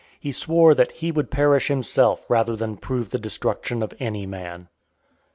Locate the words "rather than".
2.27-2.75